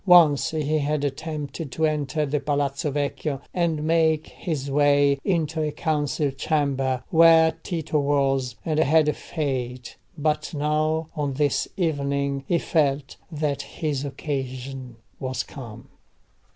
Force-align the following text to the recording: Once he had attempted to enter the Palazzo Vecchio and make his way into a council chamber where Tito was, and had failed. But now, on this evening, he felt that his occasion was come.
Once 0.03 0.49
he 0.49 0.79
had 0.79 1.03
attempted 1.03 1.71
to 1.71 1.85
enter 1.85 2.25
the 2.25 2.39
Palazzo 2.39 2.89
Vecchio 2.89 3.39
and 3.53 3.83
make 3.83 4.25
his 4.29 4.71
way 4.71 5.19
into 5.23 5.61
a 5.61 5.71
council 5.71 6.31
chamber 6.31 7.03
where 7.11 7.51
Tito 7.61 7.99
was, 7.99 8.55
and 8.65 8.79
had 8.79 9.15
failed. 9.15 9.93
But 10.17 10.55
now, 10.55 11.07
on 11.15 11.33
this 11.33 11.67
evening, 11.77 12.43
he 12.47 12.57
felt 12.57 13.17
that 13.31 13.61
his 13.61 14.03
occasion 14.03 14.95
was 15.19 15.43
come. 15.43 15.87